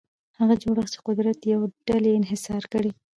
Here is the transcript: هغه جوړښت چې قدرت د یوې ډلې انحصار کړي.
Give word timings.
هغه 0.39 0.53
جوړښت 0.63 0.91
چې 0.93 0.99
قدرت 1.07 1.35
د 1.39 1.43
یوې 1.53 1.67
ډلې 1.87 2.09
انحصار 2.19 2.63
کړي. 2.73 2.91